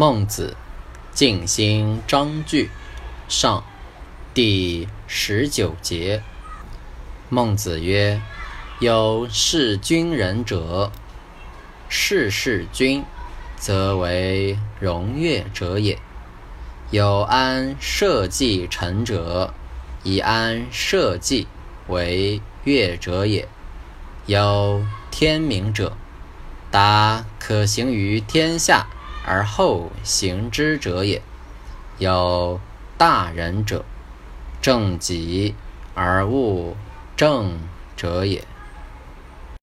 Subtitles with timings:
[0.00, 0.56] 孟子，
[1.12, 2.70] 静心章句
[3.28, 3.64] 上，
[4.32, 6.22] 第十九节。
[7.28, 8.22] 孟子曰
[8.78, 10.92] ：“有事君人者，
[11.88, 13.02] 事事君，
[13.56, 15.96] 则为荣悦者也；
[16.92, 19.52] 有安社稷臣者，
[20.04, 21.48] 以安社稷
[21.88, 23.48] 为悦者也；
[24.26, 24.80] 有
[25.10, 25.96] 天明者，
[26.70, 28.86] 达可行于天下。”
[29.28, 31.20] 而后行之者也。
[31.98, 32.58] 有
[32.96, 33.84] 大人者，
[34.62, 35.54] 正己
[35.94, 36.74] 而物
[37.14, 37.58] 正
[37.94, 38.42] 者也。